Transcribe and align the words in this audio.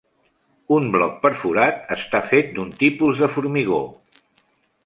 Un 0.77 0.87
bloc 0.95 1.19
perforat 1.25 1.85
està 1.97 2.23
fet 2.31 2.51
d'un 2.57 2.75
tipus 2.83 3.25
de 3.25 3.31
formigó. 3.37 3.81